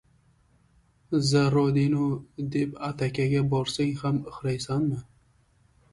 Za 1.31 1.43
Rodinu, 1.55 2.07
deb 2.57 2.73
atakaga 2.89 3.45
borsang 3.53 3.95
ham 4.03 4.19
ixraysanmi? 4.33 5.03